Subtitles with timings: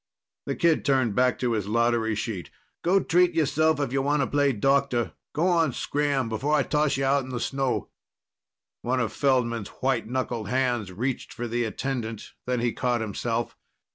[0.47, 2.49] The kid turned back to his lottery sheet.
[2.83, 5.13] "Go treat yourself if you wanta play doctor.
[5.31, 7.91] Go on, scram before I toss you out in the snow!"
[8.81, 12.33] One of Feldman's white knuckled hands reached for the attendant.
[12.47, 13.55] Then he caught himself.